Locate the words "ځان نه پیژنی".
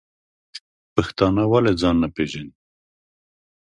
1.81-2.51